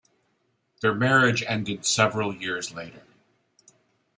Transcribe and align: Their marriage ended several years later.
Their 0.81 0.95
marriage 0.95 1.43
ended 1.45 1.85
several 1.85 2.33
years 2.35 2.73
later. 2.73 3.03